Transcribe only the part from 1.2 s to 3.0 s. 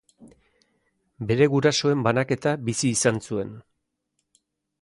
Bere gurasoen banaketa bizi